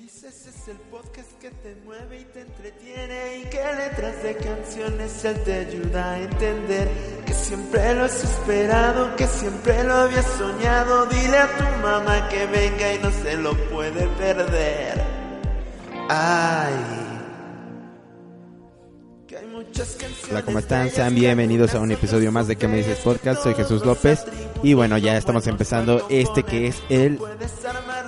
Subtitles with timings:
[0.00, 5.24] Dices es el podcast que te mueve y te entretiene y que letras de canciones
[5.26, 6.88] él te ayuda a entender
[7.26, 11.04] que siempre lo has esperado, que siempre lo habías soñado.
[11.04, 15.04] Dile a tu mamá que venga y no se lo puede perder.
[16.08, 16.72] Ay.
[19.26, 20.88] que hay muchas canciones Hola, ¿cómo están?
[20.88, 23.42] Sean bienvenidos a un episodio más de ¿Qué me dices podcast?
[23.42, 24.24] Soy Jesús López
[24.62, 27.18] y bueno, ya estamos empezando este que es el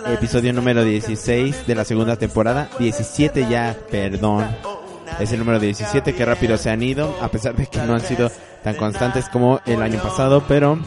[0.07, 2.69] episodio número 16 de la segunda temporada.
[2.79, 4.47] 17 ya, perdón.
[5.21, 8.01] Es el número 17 que rápido se han ido, a pesar de que no han
[8.01, 8.31] sido
[8.63, 10.79] tan constantes como el año pasado, pero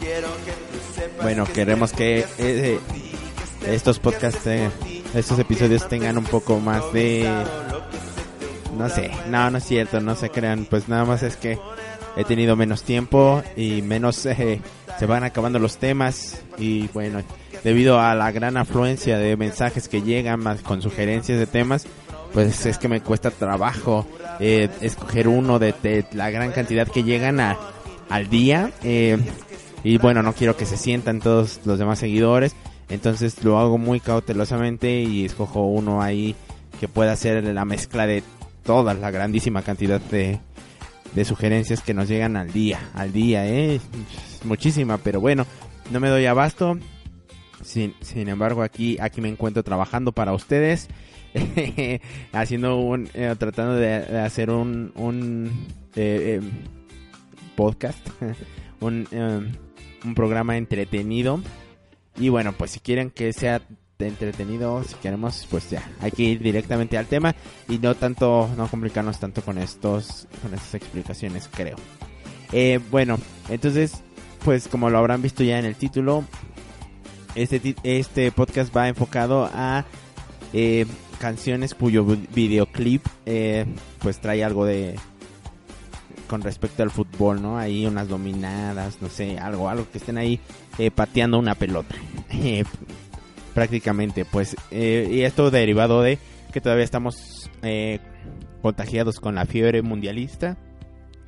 [1.22, 2.78] bueno, queremos que eh,
[3.66, 4.70] estos podcasts, eh,
[5.14, 7.30] estos episodios tengan un poco más de...
[8.76, 11.58] No sé, no, no es cierto, no se crean, pues nada más es que
[12.16, 14.60] he tenido menos tiempo y menos eh,
[14.98, 17.22] se van acabando los temas y bueno,
[17.66, 21.84] debido a la gran afluencia de mensajes que llegan más con sugerencias de temas,
[22.32, 24.06] pues es que me cuesta trabajo
[24.38, 27.58] eh, escoger uno de, de la gran cantidad que llegan a,
[28.08, 29.18] al día eh,
[29.82, 32.54] y bueno, no quiero que se sientan todos los demás seguidores,
[32.88, 36.36] entonces lo hago muy cautelosamente y escojo uno ahí
[36.78, 38.22] que pueda hacer la mezcla de
[38.62, 40.38] toda la grandísima cantidad de,
[41.16, 43.80] de sugerencias que nos llegan al día, al día, eh,
[44.44, 45.46] muchísima, pero bueno,
[45.90, 46.78] no me doy abasto.
[47.62, 50.88] Sin, sin embargo, aquí, aquí me encuentro trabajando para ustedes,
[52.32, 55.50] haciendo un, eh, tratando de, hacer un, un
[55.96, 56.50] eh, eh,
[57.56, 57.98] podcast,
[58.80, 59.40] un, eh,
[60.04, 61.40] un programa entretenido.
[62.18, 63.60] Y bueno, pues si quieren que sea
[63.98, 67.34] entretenido, si queremos, pues ya, hay que ir directamente al tema
[67.68, 71.76] y no tanto, no complicarnos tanto con estos, con estas explicaciones, creo.
[72.52, 73.18] Eh, bueno,
[73.48, 74.02] entonces,
[74.44, 76.24] pues como lo habrán visto ya en el título,
[77.36, 79.84] este, este podcast va enfocado a
[80.52, 80.86] eh,
[81.20, 83.66] canciones cuyo vi- videoclip eh,
[84.00, 84.96] pues trae algo de
[86.28, 87.56] con respecto al fútbol, ¿no?
[87.56, 90.40] Ahí unas dominadas, no sé, algo, algo que estén ahí
[90.78, 91.94] eh, pateando una pelota.
[92.32, 92.64] Eh,
[93.54, 96.18] prácticamente, pues, eh, y esto derivado de
[96.52, 97.50] que todavía estamos
[98.60, 100.56] contagiados con la fiebre mundialista.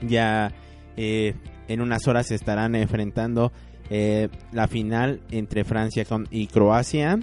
[0.03, 0.53] Ya
[0.97, 3.53] en unas horas se estarán enfrentando
[3.91, 7.19] eh, la final entre Francia y Croacia.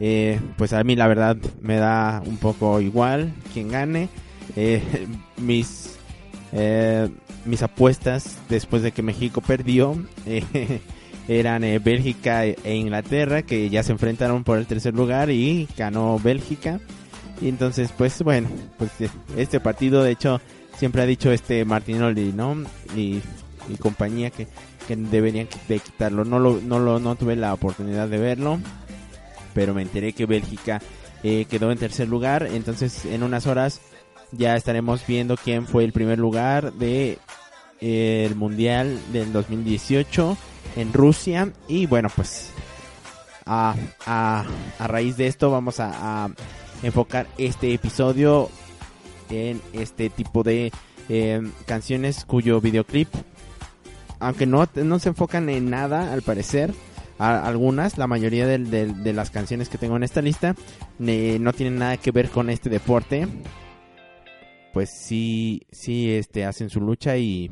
[0.00, 4.08] Eh, pues a mí la verdad me da un poco igual quien gane.
[4.56, 4.82] Eh,
[5.38, 5.90] mis
[7.44, 10.00] mis apuestas después de que México perdió
[11.28, 16.20] eran Bélgica e e Inglaterra que ya se enfrentaron por el tercer lugar y ganó
[16.22, 16.78] Bélgica
[17.42, 18.48] y entonces pues bueno
[18.78, 18.92] pues
[19.36, 20.40] este partido de hecho
[20.78, 22.56] siempre ha dicho este Martinoli no
[22.96, 23.20] y
[23.80, 24.46] compañía que,
[24.86, 26.24] que deberían de quitarlo.
[26.24, 28.60] No lo no lo no tuve la oportunidad de verlo
[29.54, 30.82] pero me enteré que Bélgica
[31.22, 32.46] eh, quedó en tercer lugar.
[32.52, 33.80] Entonces en unas horas
[34.32, 37.18] ya estaremos viendo quién fue el primer lugar de
[37.80, 40.36] eh, el mundial del 2018
[40.76, 41.52] en Rusia.
[41.68, 42.50] Y bueno pues
[43.46, 43.74] a,
[44.04, 44.44] a,
[44.78, 46.28] a raíz de esto vamos a,
[46.82, 48.50] enfocar este episodio
[49.30, 50.70] en este tipo de
[51.08, 53.08] eh, canciones cuyo videoclip
[54.20, 56.72] aunque no, no se enfocan en nada al parecer
[57.18, 60.54] a- algunas, la mayoría de las canciones que tengo en esta lista
[60.98, 63.26] no tienen nada que ver con este deporte
[64.72, 67.48] pues sí, sí, este, hacen su lucha y,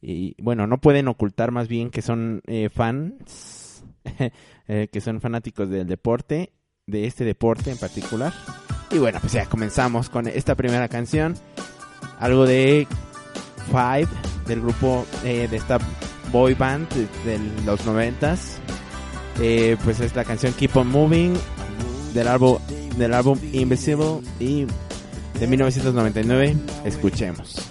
[0.00, 3.84] y bueno, no pueden ocultar más bien que son eh, fans,
[4.66, 6.54] eh, que son fanáticos del deporte,
[6.86, 8.32] de este deporte en particular.
[8.90, 11.34] Y bueno, pues ya comenzamos con esta primera canción,
[12.18, 12.86] algo de
[13.70, 14.08] Five,
[14.46, 15.78] del grupo eh, de esta
[16.32, 16.88] boy band
[17.24, 18.58] de, los noventas.
[19.40, 21.34] Eh, pues es la canción Keep on Moving
[22.12, 22.58] del álbum,
[22.96, 24.66] del álbum Invisible y
[25.38, 26.56] de 1999.
[26.84, 27.70] Escuchemos.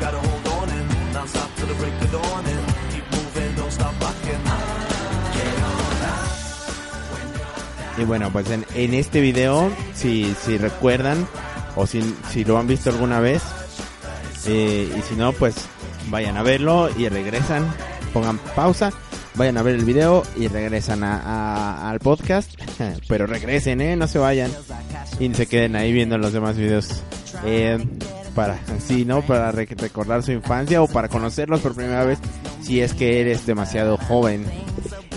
[0.00, 3.94] Gotta hold on the break dawn and keep moving, don't stop.
[7.98, 11.26] Y bueno, pues en, este video, si, si recuerdan
[11.76, 13.42] o si, si lo han visto alguna vez,
[14.46, 15.54] eh, y si no, pues
[16.08, 17.70] vayan a verlo y regresan,
[18.14, 18.90] pongan pausa,
[19.34, 22.50] vayan a ver el video y regresan a- al podcast,
[23.08, 24.50] pero regresen, eh, no se vayan
[25.18, 27.02] y se queden ahí viendo los demás videos.
[27.44, 27.76] Eh,
[28.30, 29.22] para sí, ¿no?
[29.22, 32.18] Para re- recordar su infancia o para conocerlos por primera vez
[32.62, 34.44] si es que eres demasiado joven.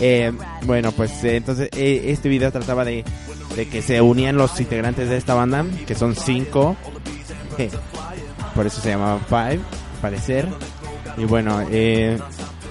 [0.01, 0.31] Eh,
[0.65, 3.03] bueno, pues eh, entonces eh, este video trataba de
[3.55, 6.75] de que se unían los integrantes de esta banda, que son cinco,
[8.55, 9.59] por eso se llamaba Five,
[10.01, 10.47] parecer.
[11.17, 12.17] Y bueno, eh,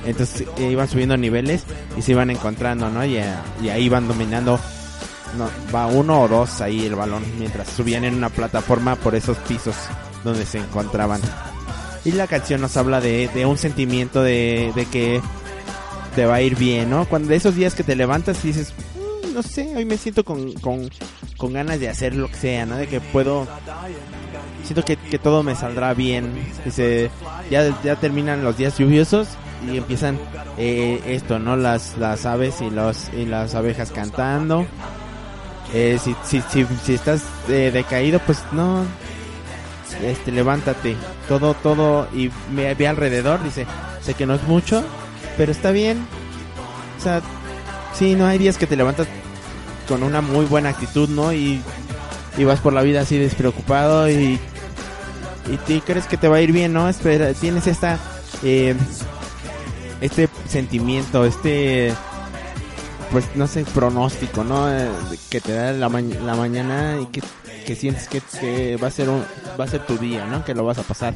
[0.05, 1.65] entonces iban subiendo niveles
[1.97, 3.05] y se iban encontrando, ¿no?
[3.05, 3.17] Y,
[3.63, 4.59] y ahí iban dominando,
[5.39, 9.37] no, va uno o dos ahí el balón, mientras subían en una plataforma por esos
[9.39, 9.77] pisos
[10.25, 11.21] donde se encontraban.
[12.05, 15.21] Y la canción nos habla de, de un sentimiento de, de que
[16.17, 17.05] te va a ir bien, ¿no?
[17.07, 20.25] Cuando de esos días que te levantas y dices, "Mm, no sé, hoy me siento
[20.25, 20.91] con, con,
[21.37, 22.77] con ganas de hacer lo que sea, ¿no?
[22.77, 23.47] De que puedo,
[24.65, 26.33] siento que, que todo me saldrá bien.
[26.65, 27.11] Dice,
[27.51, 29.29] ya, ya terminan los días lluviosos
[29.73, 30.19] y empiezan
[30.59, 31.57] eh, esto, ¿no?
[31.57, 34.67] Las, las aves y, los, y las abejas cantando.
[35.73, 38.85] Eh, si, si, si, si estás eh, decaído, pues no,
[40.03, 40.97] este, levántate,
[41.29, 43.67] todo, todo, y me ve alrededor, dice,
[44.03, 44.83] sé que no es mucho,
[45.37, 46.05] pero está bien.
[46.99, 47.21] O sea,
[47.95, 49.07] sí, no hay días que te levantas
[49.89, 51.33] con una muy buena actitud, ¿no?
[51.33, 51.61] Y,
[52.39, 54.39] y vas por la vida así despreocupado y,
[55.69, 56.89] y crees que te va a ir bien, ¿no?
[56.89, 57.99] Espera, tienes esta,
[58.43, 58.75] eh,
[60.01, 61.93] este sentimiento, este,
[63.11, 64.73] pues no sé, pronóstico, ¿no?
[64.73, 64.89] Eh,
[65.31, 67.21] que te da la, ma- la mañana y que,
[67.63, 69.23] que sientes que, va a ser un,
[69.59, 70.45] va a ser tu día, ¿no?
[70.45, 71.15] Que lo vas a pasar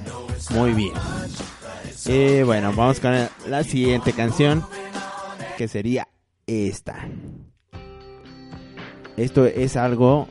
[0.50, 0.93] muy bien.
[2.06, 3.12] Eh, bueno, vamos con
[3.48, 4.64] la siguiente canción,
[5.56, 6.08] que sería
[6.46, 7.08] esta.
[9.16, 10.28] Esto es algo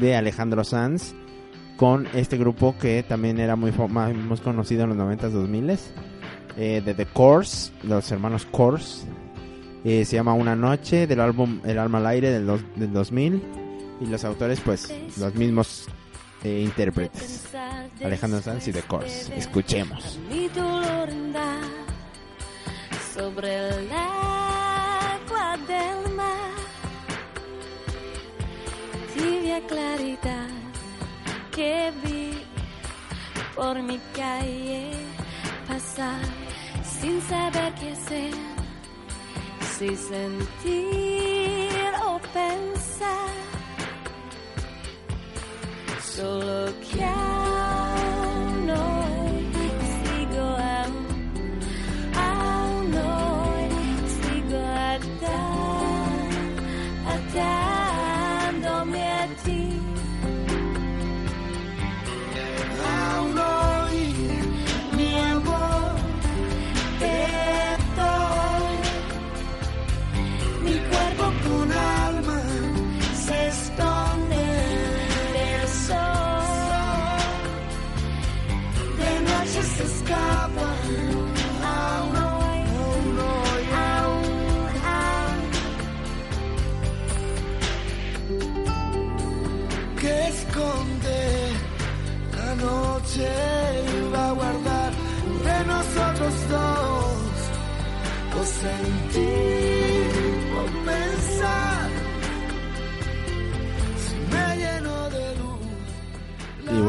[0.00, 1.14] de Alejandro Sanz
[1.76, 5.78] con este grupo que también era muy, más, conocido en los 90s, 2000s,
[6.56, 9.06] eh, de The Course, los hermanos Course.
[9.84, 13.65] Eh, se llama Una Noche del álbum El Alma al Aire del, del 2000
[14.00, 15.86] y los autores pues los mismos
[16.44, 17.48] eh, intérpretes.
[18.04, 19.34] Alejandro Sanz y The Course.
[19.36, 20.18] Escuchemos.
[20.30, 21.10] Mi dolor
[23.16, 26.50] sobre el agua del mar.
[29.14, 30.48] Tibia claridad
[31.50, 32.42] que vi
[33.54, 34.90] por mi calle
[35.66, 36.20] pasar
[36.82, 38.34] sin saber qué hacer,
[39.78, 41.70] si sentir
[42.04, 43.45] o pensar.
[46.16, 46.85] Solo que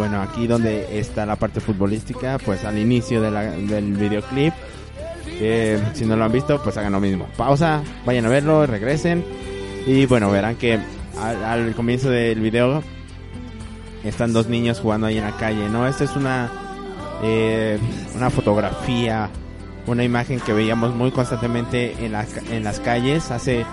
[0.08, 4.54] bueno, aquí donde está la parte futbolística, pues al inicio de la- del videoclip.
[5.40, 7.28] Eh, si no lo han visto, pues hagan lo mismo.
[7.36, 9.24] Pausa, vayan a verlo, regresen.
[9.86, 10.80] Y bueno, verán que
[11.22, 12.82] al, al comienzo del video
[14.06, 15.86] están dos niños jugando ahí en la calle, ¿no?
[15.88, 16.50] Esta es una,
[17.24, 17.78] eh,
[18.16, 19.30] una fotografía,
[19.88, 23.66] una imagen que veíamos muy constantemente en, la en las calles hace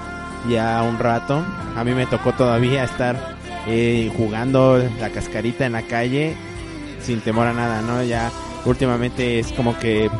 [0.50, 1.44] ya un rato.
[1.76, 3.33] A mí me tocó todavía estar
[3.66, 6.34] eh, jugando la cascarita en la calle
[7.00, 8.02] sin temor a nada, ¿no?
[8.02, 8.30] Ya
[8.64, 10.10] últimamente es como que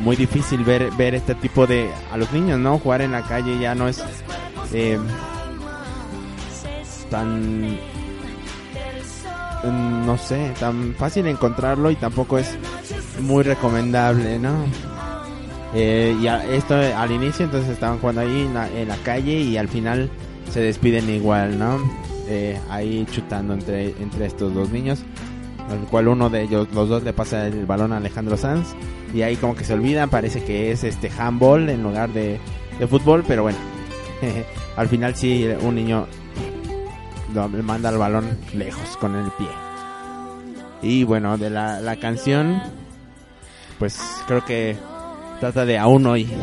[0.00, 2.78] muy difícil ver ver este tipo de a los niños, ¿no?
[2.78, 4.02] Jugar en la calle ya no es
[4.72, 4.98] eh,
[7.10, 7.76] tan
[9.62, 12.56] no sé, tan fácil encontrarlo y tampoco es
[13.20, 14.64] muy recomendable, ¿no?
[15.74, 19.38] Eh, y a- esto al inicio entonces estaban jugando ahí en la, en la calle
[19.38, 20.10] y al final
[20.50, 21.78] se despiden igual, ¿no?
[22.28, 25.02] Eh, ahí chutando entre, entre estos dos niños,
[25.68, 28.74] al cual uno de ellos, los dos le pasa el balón a Alejandro Sanz
[29.14, 32.38] y ahí como que se olvidan, parece que es este handball en lugar de,
[32.78, 33.58] de fútbol, pero bueno,
[34.76, 36.06] al final sí un niño
[37.34, 39.48] le manda el balón lejos con el pie.
[40.82, 42.60] Y bueno, de la, la canción,
[43.78, 44.76] pues creo que
[45.40, 46.28] trata de aún hoy.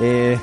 [0.00, 0.36] Eh,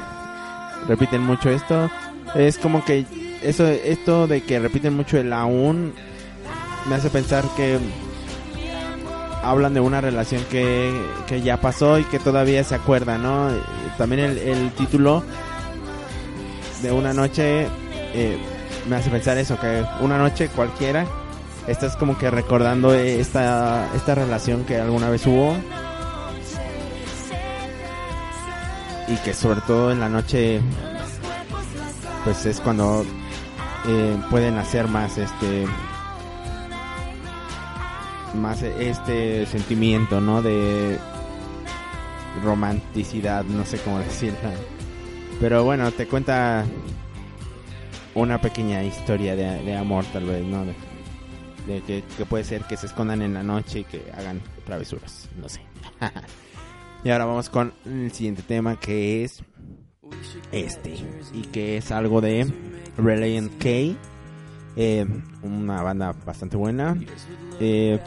[0.88, 1.90] repiten mucho esto.
[2.36, 3.06] Es como que
[3.42, 5.94] eso, esto de que repiten mucho el aún
[6.88, 7.78] me hace pensar que
[9.44, 10.92] hablan de una relación que,
[11.28, 13.50] que ya pasó y que todavía se acuerda, ¿no?
[13.98, 15.24] También el, el título
[16.82, 17.68] de una noche
[18.14, 18.38] eh,
[18.88, 21.06] me hace pensar eso, que una noche cualquiera
[21.68, 25.56] estás como que recordando esta, esta relación que alguna vez hubo
[29.08, 30.62] y que sobre todo en la noche
[32.24, 33.06] pues es cuando
[33.88, 35.66] eh, pueden hacer más este
[38.36, 40.98] más este sentimiento no de
[42.44, 44.38] romanticidad no sé cómo decirlo.
[45.40, 46.66] Pero bueno te cuenta
[48.14, 50.76] una pequeña historia de, amor tal vez no de,
[51.66, 55.30] de que, que puede ser que se escondan en la noche y que hagan travesuras
[55.40, 55.62] no sé.
[57.04, 59.44] Y ahora vamos con el siguiente tema que es
[60.52, 60.96] este
[61.34, 62.52] y que es algo de
[62.98, 63.98] Reliant K
[64.78, 65.06] eh,
[65.44, 66.96] una banda bastante buena.
[67.60, 68.00] Eh,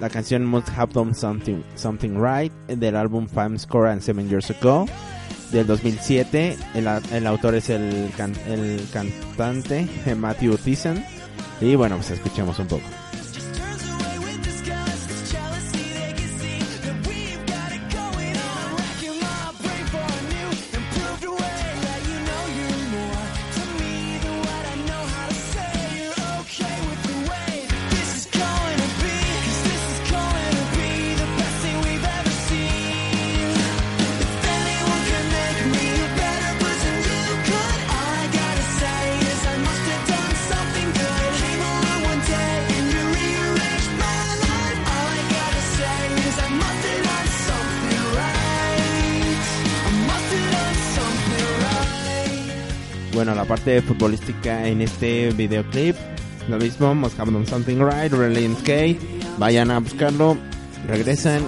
[0.00, 4.50] la canción Must Have Done Something, Something Right del álbum Five Score and Seven Years
[4.50, 4.86] Ago
[5.52, 11.02] del 2007 el, el autor es el, can- el cantante eh, Matthew Thiessen.
[11.60, 12.82] Y bueno pues escuchemos un poco
[53.66, 55.96] parte futbolística en este videoclip,
[56.48, 58.72] lo mismo, Must Have Something Right, Reliant K,
[59.38, 60.36] vayan a buscarlo,
[60.86, 61.42] regresan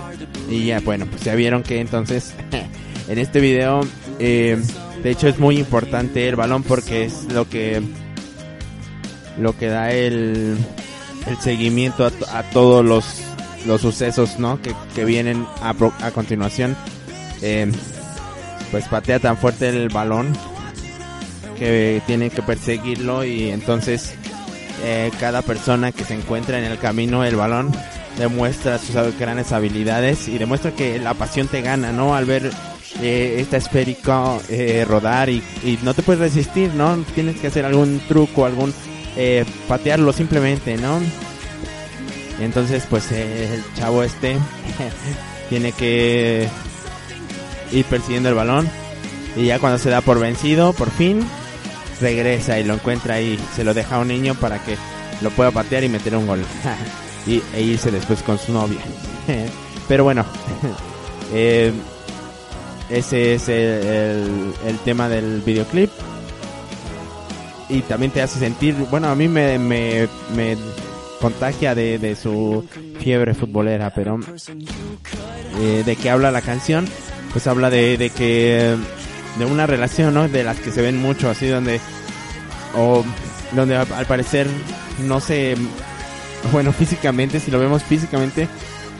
[0.51, 2.35] y ya, bueno, pues ya vieron que entonces
[3.09, 3.83] en este video,
[4.19, 4.61] eh,
[5.01, 7.81] de hecho es muy importante el balón porque es lo que
[9.39, 10.57] lo que da el,
[11.41, 13.05] seguimiento a, to- a todos los,
[13.65, 14.61] los sucesos, ¿no?
[14.61, 16.75] Que, que vienen a continuación.
[17.43, 17.71] Eh,
[18.73, 20.37] pues patea tan fuerte el balón
[21.59, 24.15] que tienen que perseguirlo y entonces
[24.85, 27.73] eh, cada persona que se encuentra en el camino el balón
[28.17, 32.17] demuestra sus grandes habilidades y demuestra que la pasión te gana, ¿no?
[32.17, 32.51] Al ver
[33.01, 36.97] eh, esta esférica eh, rodar y, y no te puedes resistir, ¿no?
[37.15, 38.75] Tienes que hacer algún truco, algún
[39.17, 41.01] eh, patearlo simplemente, ¿no?
[42.41, 44.37] Entonces, pues eh, el chavo este
[45.49, 46.49] tiene que
[47.73, 48.69] ir persiguiendo el balón
[49.37, 51.27] y ya cuando se da por vencido, por fin,
[52.01, 54.77] regresa y lo encuentra y se lo deja a un niño para que
[55.21, 56.45] lo pueda patear y meter un gol.
[57.27, 58.81] y, e irse después con su novia.
[59.89, 60.25] Pero bueno,
[61.33, 61.73] eh,
[62.91, 65.91] ese es el tema del videoclip.
[67.71, 70.57] Y también te hace sentir, bueno, a mí me, me, me
[71.21, 72.65] contagia de, de su
[73.01, 74.19] fiebre futbolera, pero
[75.61, 76.87] eh, de qué habla la canción,
[77.33, 78.77] pues habla de, de que
[79.39, 80.29] de una relación, ¿no?
[80.29, 81.81] De las que se ven mucho así donde
[82.75, 83.05] o
[83.53, 84.47] donde al, parecer
[85.07, 85.57] no se
[86.53, 88.49] bueno, físicamente, si lo vemos físicamente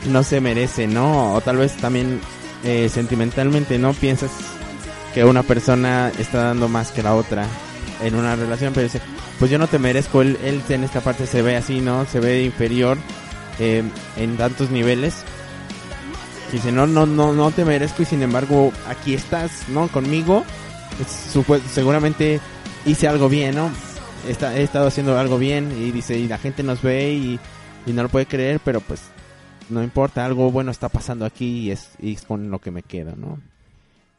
[0.07, 1.33] no se merece, ¿no?
[1.33, 2.21] O tal vez también
[2.63, 3.93] eh, sentimentalmente, ¿no?
[3.93, 4.31] Piensas
[5.13, 7.45] que una persona está dando más que la otra
[8.01, 9.01] en una relación, pero dice,
[9.39, 12.05] pues yo no te merezco, él, él en esta parte se ve así, ¿no?
[12.05, 12.97] Se ve inferior
[13.59, 13.83] eh,
[14.15, 15.15] en tantos niveles.
[16.51, 19.87] Dice, no, no, no, no te merezco y sin embargo aquí estás, ¿no?
[19.87, 20.43] Conmigo.
[21.71, 22.39] Seguramente
[22.85, 23.69] hice algo bien, ¿no?
[24.27, 27.39] Está- he estado haciendo algo bien y dice, y la gente nos ve y,
[27.85, 29.01] y no lo puede creer, pero pues
[29.69, 32.81] no importa, algo bueno está pasando aquí y es, y es con lo que me
[32.83, 33.39] quedo, ¿no?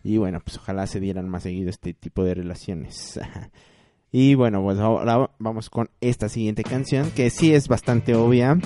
[0.02, 3.20] Y bueno, pues ojalá se dieran más seguido este tipo de relaciones.
[4.12, 8.56] y bueno, pues ahora vamos con esta siguiente canción que sí es bastante obvia.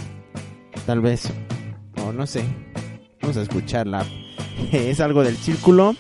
[0.87, 1.29] Tal vez,
[2.05, 2.45] o no sé,
[3.25, 4.05] vamos a escucharla.
[4.73, 5.97] es algo del círculo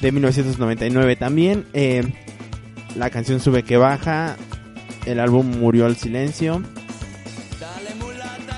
[0.00, 1.66] de 1999 también.
[1.72, 2.04] Eh,
[2.96, 4.36] la canción sube que baja.
[5.04, 6.62] El álbum murió al silencio.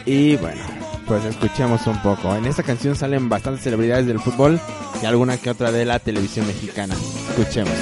[0.05, 0.61] Y bueno,
[1.07, 2.35] pues escuchemos un poco.
[2.37, 4.61] En esta canción salen bastantes celebridades del fútbol
[5.03, 6.95] y alguna que otra de la televisión mexicana.
[7.31, 7.73] Escuchemos.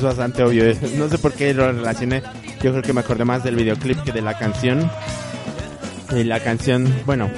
[0.00, 0.64] Es bastante obvio.
[0.96, 2.22] No sé por qué lo relacioné.
[2.62, 4.90] Yo creo que me acordé más del videoclip que de la canción.
[6.16, 7.30] Y la canción, bueno,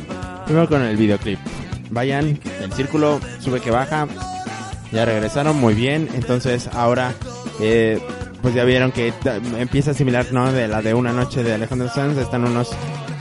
[0.46, 1.38] primero con el videoclip.
[1.90, 4.06] Vayan, el círculo sube que baja.
[4.92, 6.08] Ya regresaron muy bien.
[6.14, 7.12] Entonces ahora,
[7.60, 8.00] eh,
[8.40, 9.12] pues ya vieron que
[9.58, 10.52] empieza a similar, ¿no?
[10.52, 12.16] De la de una noche de Alejandro Sanz.
[12.16, 12.70] Están unos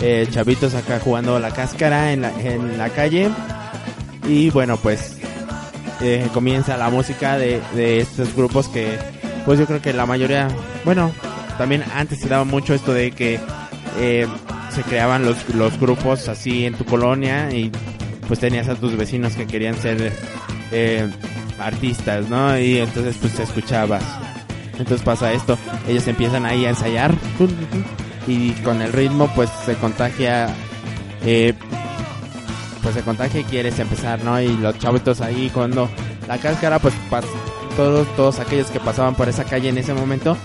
[0.02, 3.30] eh, chavitos acá jugando la cáscara en la, en la calle.
[4.28, 5.18] Y bueno, pues
[6.02, 8.98] eh, comienza la música de, de estos grupos que,
[9.46, 10.48] pues yo creo que la mayoría,
[10.86, 11.12] bueno,
[11.58, 13.40] también antes se daba mucho esto de que
[14.00, 14.28] eh,
[14.70, 17.72] se creaban los, los grupos así en tu colonia y
[18.28, 20.14] pues tenías a tus vecinos que querían ser
[20.72, 21.10] eh,
[21.60, 22.58] artistas, ¿no?
[22.58, 24.04] Y entonces pues te escuchabas.
[24.78, 25.58] Entonces pasa esto,
[25.88, 27.14] ellos empiezan ahí a ensayar
[28.28, 30.48] y con el ritmo pues se contagia
[31.24, 31.54] eh,
[32.82, 34.42] pues se contagia y quieres empezar, ¿no?
[34.42, 35.88] Y los chavitos ahí cuando
[36.28, 37.26] la cáscara, pues pas-
[37.72, 40.38] todos, todos aquellos que pasaban por esa calle en ese momento,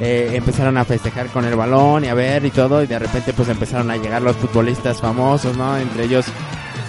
[0.00, 3.32] eh, empezaron a festejar con el balón y a ver y todo, y de repente
[3.32, 5.76] pues empezaron a llegar los futbolistas famosos, ¿no?
[5.76, 6.26] Entre ellos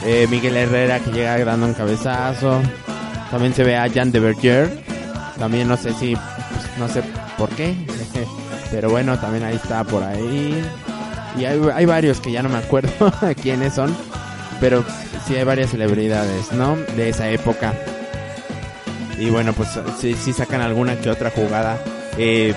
[0.05, 2.61] eh, Miguel Herrera que llega dando un cabezazo,
[3.31, 4.83] también se ve a Jan de Berger,
[5.39, 7.01] también no sé si, pues, no sé
[7.37, 7.75] por qué,
[8.71, 10.63] pero bueno, también ahí está por ahí.
[11.37, 12.91] Y hay, hay varios que ya no me acuerdo
[13.41, 13.95] quiénes son,
[14.59, 14.83] pero
[15.25, 16.75] sí hay varias celebridades, ¿no?
[16.75, 17.73] De esa época.
[19.19, 21.77] Y bueno, pues sí, sí sacan alguna que otra jugada,
[22.17, 22.53] eh,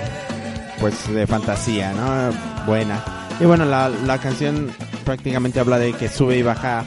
[0.79, 2.65] pues de fantasía, ¿no?
[2.65, 3.03] Buena.
[3.39, 4.71] Y bueno, la, la canción
[5.03, 6.85] prácticamente habla de que sube y baja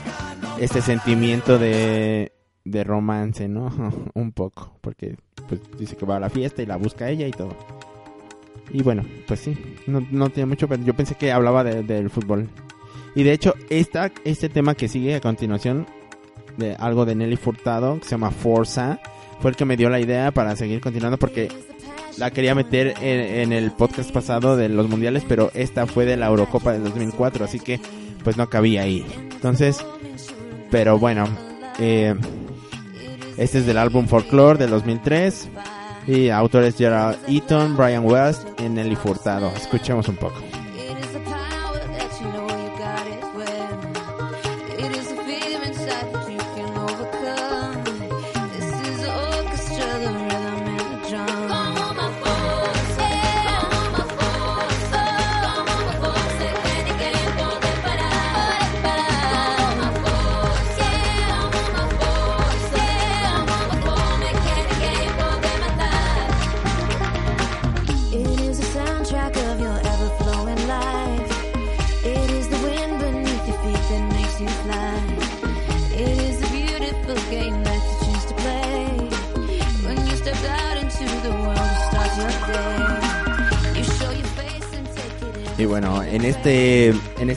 [0.58, 2.32] este sentimiento de,
[2.64, 3.70] de romance, ¿no?
[4.14, 5.16] Un poco, porque
[5.48, 7.54] pues dice que va a la fiesta y la busca ella y todo.
[8.70, 12.08] Y bueno, pues sí, no, no tiene mucho, pero yo pensé que hablaba de- del
[12.10, 12.48] fútbol.
[13.14, 15.86] Y de hecho, esta, este tema que sigue a continuación,
[16.56, 18.98] de algo de Nelly Furtado, que se llama Forza,
[19.40, 21.48] fue el que me dio la idea para seguir continuando porque
[22.18, 26.26] la quería meter en, el podcast pasado de los mundiales, pero esta fue de la
[26.26, 27.80] Eurocopa del 2004, así que
[28.24, 29.04] pues no cabía ahí.
[29.32, 29.84] Entonces,
[30.70, 31.26] pero bueno,
[31.78, 32.14] eh,
[33.36, 35.48] este es del álbum Folklore del 2003
[36.06, 39.52] y autores Gerald Eaton, Brian West y Nelly Furtado.
[39.54, 40.55] Escuchemos un poco.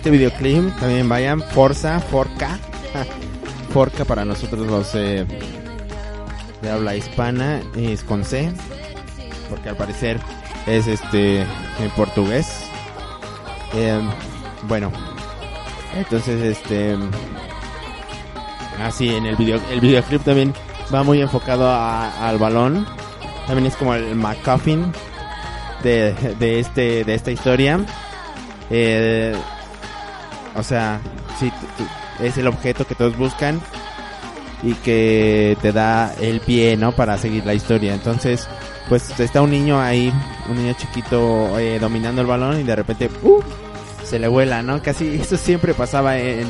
[0.10, 2.58] Este videoclip también vayan Forza, Forca.
[3.74, 5.24] Forca para nosotros los eh,
[6.63, 8.52] de habla hispana es con C,
[9.52, 10.19] porque al parecer
[10.65, 12.63] es este en portugués.
[13.76, 14.02] Eh,
[14.67, 14.91] bueno,
[15.95, 16.98] entonces este
[18.84, 20.56] así en el video el videoclip también
[20.91, 22.88] va muy enfocado a- al balón.
[23.45, 24.91] También es como el McCuffin
[25.84, 27.80] de, de este de esta historia.
[28.72, 29.36] Eh,
[30.60, 31.00] o sea,
[31.39, 31.52] sí,
[32.19, 33.62] es el objeto que todos buscan
[34.62, 36.91] y que te da el pie, ¿no?
[36.91, 37.93] Para seguir la historia.
[37.93, 38.48] Entonces,
[38.89, 40.13] pues está un niño ahí,
[40.50, 43.41] un niño chiquito eh, dominando el balón y de repente ¡uh!
[44.04, 44.82] se le vuela, ¿no?
[44.82, 46.48] Casi eso siempre pasaba en,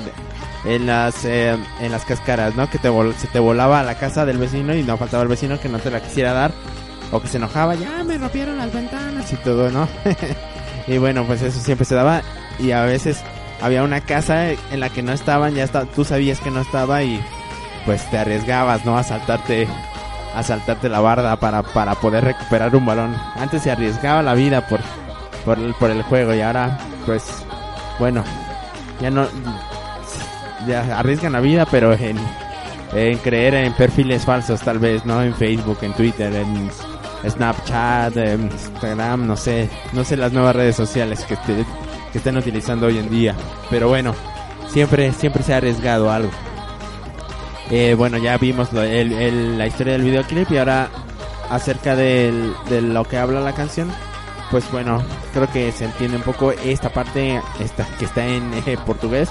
[0.66, 2.70] en las eh, en las cascaras, ¿no?
[2.70, 5.60] Que te se te volaba a la casa del vecino y no faltaba el vecino
[5.60, 6.52] que no te la quisiera dar
[7.12, 9.88] o que se enojaba, ya me rompieron las ventanas y todo, ¿no?
[10.88, 12.22] y bueno, pues eso siempre se daba
[12.60, 13.24] y a veces
[13.62, 17.04] había una casa en la que no estaban, ya está, tú sabías que no estaba
[17.04, 17.20] y
[17.86, 18.98] pues te arriesgabas, ¿no?
[18.98, 19.68] A saltarte
[20.36, 23.16] a saltarte la barda para, para poder recuperar un balón.
[23.36, 24.80] Antes se arriesgaba la vida por
[25.46, 27.24] por el, por el juego y ahora pues
[27.98, 28.24] bueno,
[29.02, 29.26] ya no
[30.68, 32.18] ya arriesgan la vida, pero en
[32.94, 35.22] en creer en perfiles falsos tal vez, ¿no?
[35.22, 36.70] En Facebook, en Twitter, en
[37.28, 41.66] Snapchat, en Instagram, no sé, no sé las nuevas redes sociales que, esté-
[42.12, 43.36] que estén utilizando hoy en día,
[43.70, 44.14] pero bueno,
[44.70, 46.32] siempre siempre se ha arriesgado algo.
[47.72, 50.90] Eh, bueno, ya vimos lo- el- el- la historia del videoclip y ahora
[51.50, 53.92] acerca del- de lo que habla la canción,
[54.50, 58.78] pues bueno, creo que se entiende un poco esta parte esta, que está en eh,
[58.86, 59.30] portugués.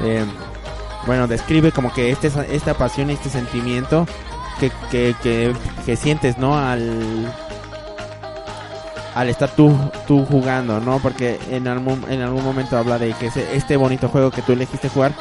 [0.00, 0.24] Eh,
[1.06, 4.06] bueno, describe como que este, esta pasión y este sentimiento
[4.58, 5.52] que, que, que,
[5.86, 6.58] que sientes, ¿no?
[6.58, 7.32] Al
[9.18, 9.76] al estar tú,
[10.06, 11.00] tú jugando, ¿no?
[11.00, 14.88] Porque en algún, en algún momento habla de que este bonito juego que tú elegiste
[14.88, 15.12] jugar,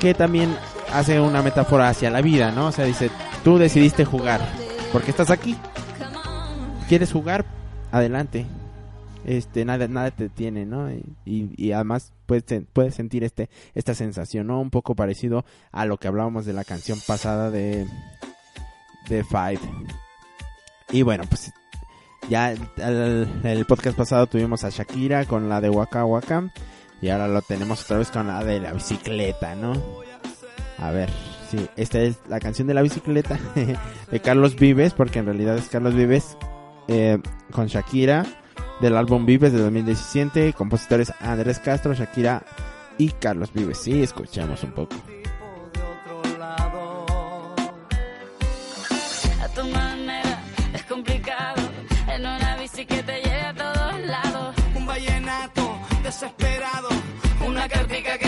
[0.00, 0.56] que también
[0.94, 2.68] hace una metáfora hacia la vida, ¿no?
[2.68, 3.10] O sea, dice,
[3.44, 4.40] tú decidiste jugar,
[4.92, 5.58] porque estás aquí,
[6.88, 7.44] quieres jugar,
[7.92, 8.46] adelante.
[9.26, 10.88] Este, nada, nada te detiene, ¿no?
[11.26, 14.58] Y, además puedes, puedes sentir este, esta sensación, ¿no?
[14.58, 17.86] Un poco parecido a lo que hablábamos de la canción pasada de,
[19.10, 19.60] de Five.
[20.92, 21.52] Y bueno, pues
[22.28, 26.50] ya el, el podcast pasado tuvimos a Shakira con la de Waka Waka.
[27.00, 29.72] Y ahora lo tenemos otra vez con la de la bicicleta, ¿no?
[30.78, 31.10] A ver,
[31.50, 33.38] sí, esta es la canción de la bicicleta
[34.10, 36.36] de Carlos Vives, porque en realidad es Carlos Vives
[36.88, 37.18] eh,
[37.52, 38.26] con Shakira
[38.80, 40.52] del álbum Vives de 2017.
[40.52, 42.44] Compositores Andrés Castro, Shakira
[42.96, 43.78] y Carlos Vives.
[43.78, 44.96] Sí, escuchamos un poco.
[56.18, 56.88] Desesperado.
[57.46, 58.27] Una cartica que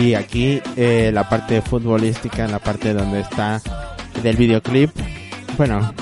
[0.00, 3.60] Y aquí eh, la parte futbolística, la parte donde está
[4.22, 4.90] del videoclip.
[5.58, 5.92] Bueno,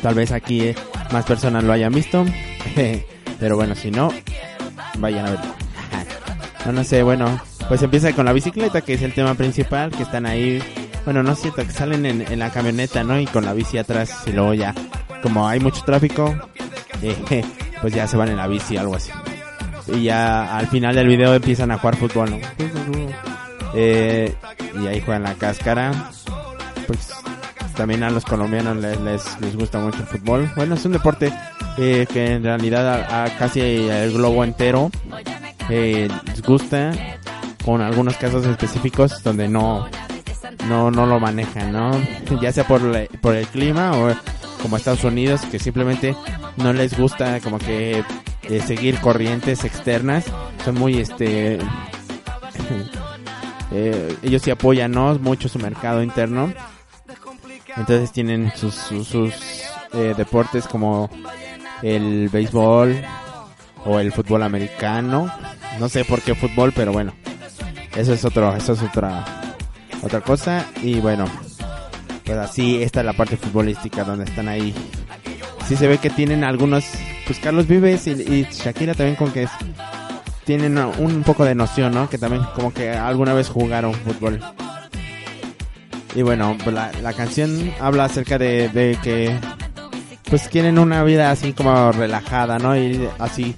[0.00, 0.74] tal vez aquí eh,
[1.12, 2.24] más personas lo hayan visto.
[3.38, 4.10] Pero bueno, si no,
[4.98, 5.54] vayan a verlo.
[6.66, 7.38] no, no sé, bueno,
[7.68, 10.62] pues empieza con la bicicleta, que es el tema principal, que están ahí.
[11.04, 13.20] Bueno, no es cierto, que salen en, la camioneta, ¿no?
[13.20, 14.74] Y con la bici atrás, y luego ya,
[15.22, 16.34] como hay mucho tráfico,
[17.82, 19.10] pues ya se van en la bici, algo así.
[19.92, 22.40] Y ya al final del video empiezan a jugar fútbol.
[23.74, 24.34] Eh,
[24.80, 25.92] y ahí juegan la cáscara.
[26.86, 27.10] Pues
[27.76, 30.50] también a los colombianos les, les, les gusta mucho el fútbol.
[30.56, 31.32] Bueno, es un deporte
[31.78, 34.90] eh, que en realidad a, a casi el globo entero
[35.68, 36.92] eh, les gusta,
[37.64, 39.86] con algunos casos específicos donde no
[40.66, 41.90] no no lo manejan, ¿no?
[42.40, 44.12] Ya sea por, la- por el clima o
[44.62, 46.16] como Estados Unidos que simplemente
[46.56, 48.02] no les gusta como que
[48.64, 50.24] seguir corrientes externas,
[50.64, 51.58] son muy este
[53.70, 56.52] eh, ellos sí apoyan mucho su mercado interno.
[57.76, 59.34] Entonces tienen sus, sus, sus,
[59.92, 61.08] eh, deportes como
[61.82, 62.96] el béisbol
[63.84, 65.30] o el fútbol americano.
[65.78, 67.12] No sé por qué fútbol pero bueno
[67.96, 69.24] eso es otro eso es otra
[70.02, 70.66] otra cosa.
[70.82, 71.26] Y bueno
[72.24, 74.74] pues así esta es la parte futbolística donde están ahí.
[75.66, 76.84] Sí se ve que tienen algunos
[77.28, 79.46] pues Carlos Vives y, Shakira también con que
[80.44, 84.40] tienen un, poco de noción no que también como que alguna vez jugaron fútbol.
[86.16, 89.38] Y bueno pues la, la canción habla acerca de, que
[90.28, 93.54] pues quieren una vida así como relajada no y así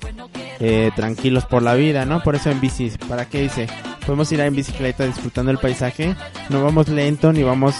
[0.59, 3.68] eh, tranquilos por la vida no por eso en bicis para qué dice
[4.04, 6.16] podemos ir en bicicleta disfrutando el paisaje.
[6.48, 7.76] No vamos lento ni vamos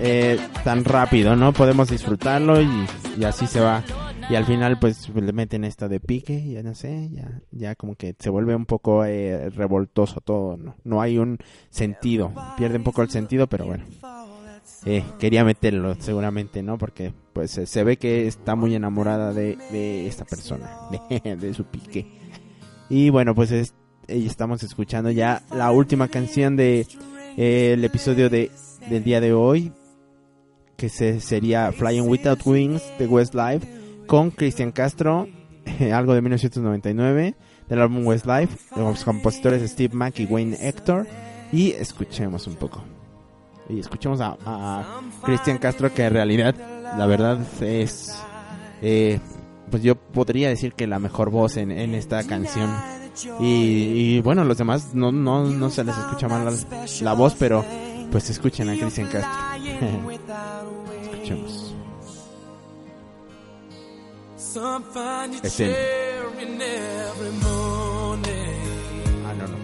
[0.00, 1.52] eh, tan rápido, ¿no?
[1.52, 3.84] Podemos disfrutarlo y así se va.
[4.30, 7.96] Y al final, pues le meten esto de pique, ya no sé, ya, ya como
[7.96, 10.76] que se vuelve un poco eh, revoltoso todo, ¿no?
[10.84, 11.38] No hay un
[11.68, 13.84] sentido, pierde un poco el sentido, pero bueno.
[14.86, 16.78] Eh, quería meterlo, seguramente, ¿no?
[16.78, 20.70] Porque pues se- se ve que está muy enamorada de, de esta persona,
[21.24, 22.06] de, de su pique.
[22.88, 23.74] Y bueno, pues es,
[24.06, 26.86] eh, estamos escuchando ya la última canción de
[27.36, 28.50] eh, el episodio de
[28.88, 29.72] del día de hoy
[30.76, 33.79] que se, sería Flying Without Wings de Westlife
[34.10, 35.28] con Cristian Castro
[35.94, 37.36] algo de 1999
[37.68, 41.06] del álbum Westlife de los compositores Steve Mack y Wayne Hector
[41.52, 42.82] y escuchemos un poco
[43.68, 46.56] y escuchemos a, a Cristian Castro que en realidad
[46.98, 48.20] la verdad es
[48.82, 49.20] eh,
[49.70, 52.68] pues yo podría decir que la mejor voz en, esta canción
[53.38, 56.52] Y, y bueno, los demás no, no, no se les escucha mal la,
[57.02, 57.64] la voz, pero
[58.10, 59.30] pues escuchen a Cristian Castro.
[61.12, 61.69] Escuchemos.
[64.52, 65.72] Some find you Es él.
[65.72, 68.58] cheering every morning.
[69.24, 69.60] Ah, no, no.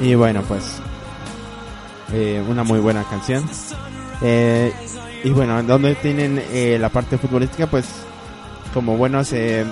[0.00, 0.80] Y bueno, pues
[2.12, 3.44] eh, una muy buena canción.
[4.22, 4.72] Eh,
[5.22, 7.86] y bueno, donde tienen eh, la parte futbolística, pues
[8.72, 9.66] como buenos eh,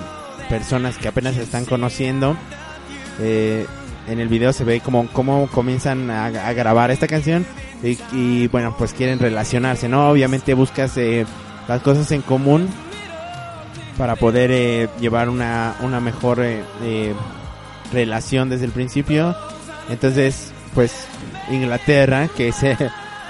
[0.47, 2.37] personas que apenas se están conociendo,
[3.19, 3.65] eh,
[4.07, 7.45] en el video se ve como cómo comienzan a, grabar esta canción
[7.83, 10.09] y, y, bueno, pues quieren relacionarse, ¿no?
[10.09, 10.97] Obviamente buscas
[11.67, 12.67] las cosas en común
[13.97, 16.41] para poder llevar una, una mejor
[17.91, 19.35] relación desde el principio.
[19.89, 21.05] Entonces, pues
[21.51, 22.77] Inglaterra, que es eh,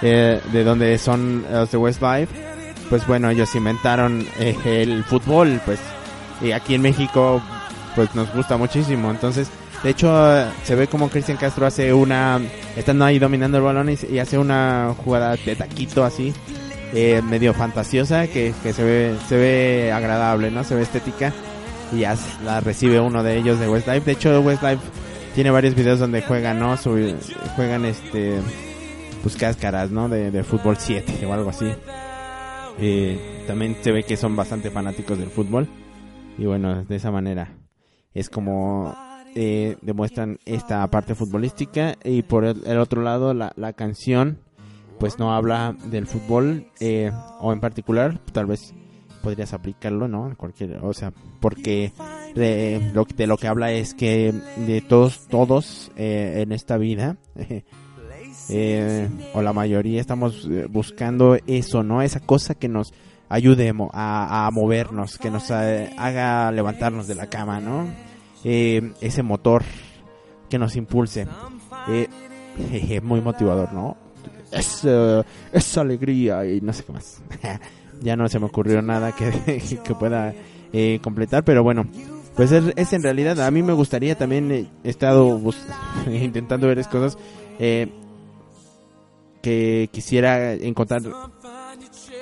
[0.02, 2.28] eh, de donde son los de West Vibe,
[2.90, 5.80] pues bueno, ellos inventaron eh, el fútbol, pues
[6.42, 7.42] y aquí en México
[7.96, 9.12] pues nos gusta muchísimo.
[9.12, 9.50] Entonces,
[9.84, 10.12] de hecho,
[10.64, 12.40] se ve como Cristian Castro hace una,
[12.76, 16.34] estando ahí dominando el balón y, hace una jugada de taquito así,
[16.94, 20.64] eh, medio fantasiosa, que, que se ve, se ve agradable, ¿no?
[20.64, 21.34] Se ve estética
[21.94, 24.06] y ya la recibe uno de ellos de Westlife.
[24.06, 24.82] De hecho, Westlife
[25.40, 26.76] tiene varios videos donde juegan, ¿no?
[27.56, 28.42] Juegan este,
[29.24, 30.10] pues cáscaras, ¿no?
[30.10, 31.72] De, de fútbol 7 o algo así.
[32.78, 35.70] Eh, también se ve que son bastante fanáticos del fútbol.
[36.38, 37.54] Y bueno, de esa manera
[38.14, 38.94] es como
[39.34, 41.96] eh, demuestran esta parte futbolística.
[42.04, 44.40] Y por el, el otro lado, la, la canción,
[45.00, 48.74] pues no habla del fútbol, eh, o en particular, tal vez
[49.22, 50.28] podrías aplicarlo, ¿no?
[50.28, 51.92] En cualquier, o sea, porque
[52.36, 57.18] de lo, de lo que habla es que de todos, todos eh, en esta vida,
[58.50, 62.02] eh, o la mayoría estamos eh, buscando eso, ¿no?
[62.02, 62.94] Esa cosa que nos
[63.30, 67.88] ayude a, a movernos, que nos haga levantarnos de la cama, ¿no?
[68.44, 69.64] Eh, ese motor
[70.50, 71.28] que nos impulse.
[72.72, 73.98] Jeje, muy motivador, ¿no?
[74.52, 77.22] Es, eh, es alegría y no sé qué más.
[78.02, 79.32] ya no se me ocurrió nada que,
[79.84, 80.34] que pueda
[80.74, 81.86] eh, completar, pero bueno,
[82.36, 85.40] pues es, es en realidad, a mí me gustaría también, eh, he estado
[86.08, 87.18] intentando ver cosas
[87.60, 87.90] eh,
[89.42, 91.02] que quisiera encontrar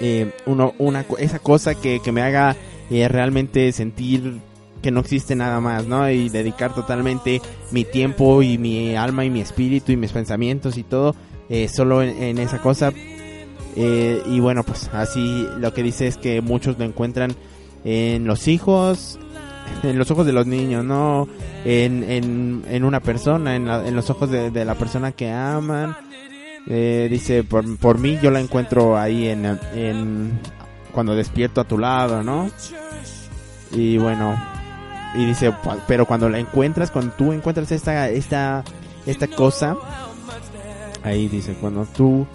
[0.01, 2.55] eh, uno, una, esa cosa que, que me haga
[2.89, 4.39] eh, realmente sentir
[4.81, 6.09] que no existe nada más, ¿no?
[6.09, 10.83] Y dedicar totalmente mi tiempo y mi alma y mi espíritu y mis pensamientos y
[10.83, 11.15] todo
[11.73, 12.91] solo en esa cosa.
[13.79, 17.35] Eh, y bueno, pues así lo que dice es que muchos lo encuentran
[17.85, 19.19] en los hijos,
[19.83, 21.27] en los ojos de los niños, ¿no?
[21.63, 25.95] En, en, en una persona, en, la- en los ojos de, la persona que aman.
[26.69, 30.39] Eh, dice, por, por mí yo la encuentro ahí en, en
[30.91, 32.49] cuando despierto a tu lado, ¿no?
[33.71, 34.35] Y bueno,
[35.15, 38.63] y dice, "Pu- pero cuando la encuentras, cuando tú encuentras esta, esta,
[39.05, 39.77] esta cosa,
[41.03, 42.25] ahí dice, cuando tú,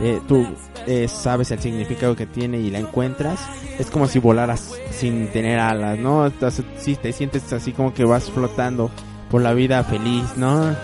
[0.00, 0.46] eh, tú
[0.86, 3.40] eh, sabes el significado que tiene y la encuentras,
[3.78, 6.30] es como si volaras sin tener alas, ¿no?
[6.78, 8.90] Sí, te sientes así como que vas flotando
[9.30, 10.74] por la vida feliz, ¿no?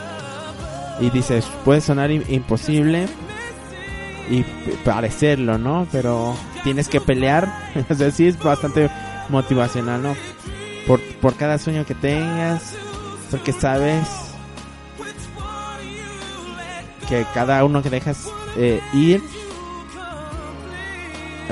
[1.00, 3.06] Y dices, puede sonar im- imposible
[4.30, 4.42] y
[4.84, 5.86] parecerlo, ¿no?
[5.92, 7.52] Pero tienes que pelear,
[7.90, 8.90] o sea, sí es bastante
[9.28, 10.14] motivacional, ¿no?
[10.86, 12.74] Por, por cada sueño que tengas,
[13.30, 14.06] porque sabes
[17.08, 19.22] que cada uno que dejas eh, ir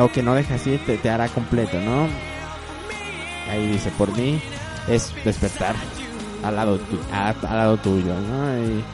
[0.00, 2.06] o que no dejas ir te, te hará completo, ¿no?
[3.50, 4.40] Ahí dice, por mí,
[4.88, 5.74] es despertar
[6.44, 8.58] al lado, tu- a- al lado tuyo, ¿no?
[8.64, 8.84] Y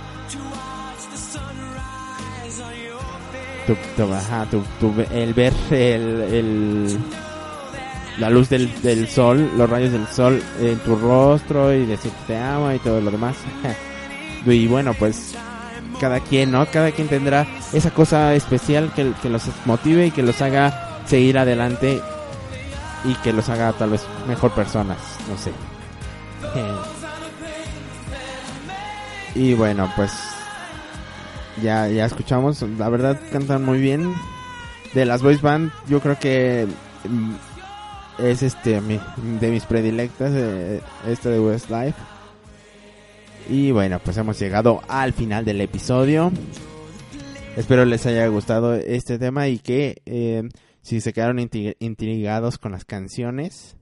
[3.66, 4.46] tu, tu- ajá,
[5.12, 6.98] el ver el, el-
[8.18, 12.36] la luz del, del sol, los rayos del sol en tu rostro y decir te
[12.38, 13.34] amo y todo lo demás.
[14.46, 15.34] y bueno, pues
[16.00, 16.64] cada quien, ¿no?
[16.66, 21.38] Cada quien tendrá esa cosa especial que, que los motive y que los haga seguir
[21.38, 22.00] adelante
[23.04, 25.52] y que los haga tal vez mejor personas, no sé.
[29.34, 30.12] y bueno, pues
[31.62, 34.14] ya, ya escuchamos, la verdad cantan muy bien.
[34.94, 36.68] De las voice band, yo creo que
[37.08, 37.32] mm,
[38.24, 39.00] es este mi-
[39.40, 40.32] de mis predilectas,
[41.08, 41.98] este de Westlife.
[43.50, 46.30] Y bueno, pues hemos llegado al final del episodio.
[47.56, 50.48] Espero les haya gustado este tema y que eh,
[50.84, 53.78] si se quedaron intrigados con las canciones,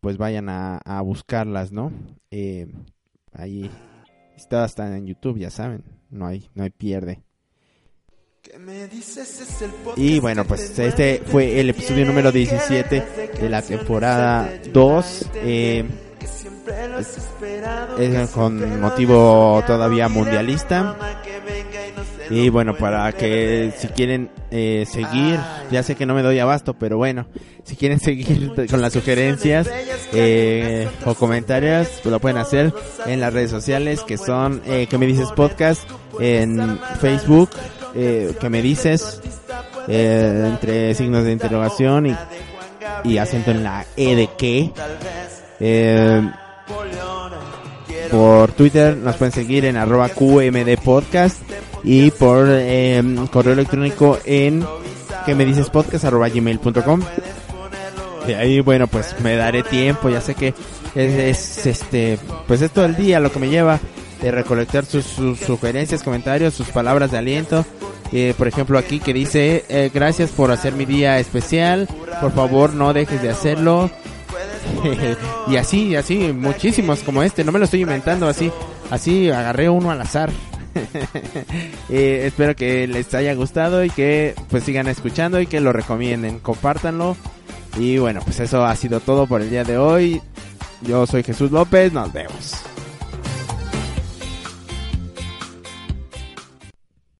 [0.00, 1.92] pues vayan a, a buscarlas, ¿no?
[2.32, 2.66] Eh,
[3.32, 3.70] ahí
[4.36, 7.22] está hasta en YouTube, ya saben, no hay, no hay pierde.
[8.42, 8.50] Es
[9.96, 14.48] Y bueno, pues te este fue el episodio número quiere, 17 que de la temporada
[14.48, 15.26] te ayudan 2.
[15.32, 15.84] a Eh,
[17.98, 20.96] es que con motivo todavía mundialista.
[22.30, 25.38] Y bueno, para que si quieren eh, seguir,
[25.70, 27.26] ya sé que no me doy abasto, pero bueno,
[27.64, 29.68] si quieren seguir con las sugerencias
[30.12, 32.72] eh, o comentarios, pues lo pueden hacer
[33.06, 35.82] en las redes sociales que son eh, que me dices podcast
[36.20, 37.50] en Facebook,
[37.94, 39.20] eh, que me dices
[39.88, 42.16] eh, entre signos de interrogación y,
[43.04, 44.70] y acento en la E de que.
[45.60, 46.30] Eh,
[48.10, 51.40] por Twitter nos pueden seguir en arroba QMD Podcast
[51.86, 54.66] y por eh, correo electrónico en
[55.24, 57.00] que me dices podcast arroba gmail.com.
[58.26, 60.48] Y ahí, bueno, pues me daré tiempo, ya sé que
[60.96, 62.18] es, es, este,
[62.48, 63.78] pues es todo el día lo que me lleva
[64.20, 67.64] de recolectar sus, sus sugerencias, comentarios, sus palabras de aliento.
[68.12, 71.88] Eh, por ejemplo, aquí que dice, eh, gracias por hacer mi día especial,
[72.20, 73.90] por favor no dejes de hacerlo.
[75.48, 78.50] y así, así, muchísimos como este, no me lo estoy inventando así,
[78.90, 80.30] así agarré uno al azar.
[81.88, 86.40] Eh, espero que les haya gustado y que pues sigan escuchando y que lo recomienden,
[86.40, 87.16] compártanlo.
[87.78, 90.20] Y bueno, pues eso ha sido todo por el día de hoy.
[90.82, 92.54] Yo soy Jesús López, nos vemos.